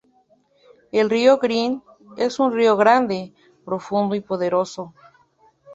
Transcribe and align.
El 0.91 1.11
río 1.11 1.37
Green 1.37 1.83
es 2.17 2.39
un 2.39 2.51
río 2.53 2.75
grande, 2.75 3.35
profundo 3.63 4.15
y 4.15 4.21
poderoso. 4.21 4.95